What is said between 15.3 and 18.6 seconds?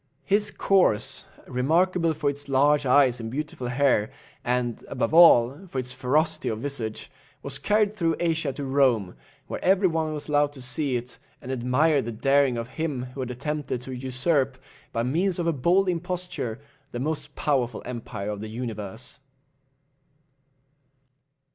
of a bold imposture, the most powerful empire of the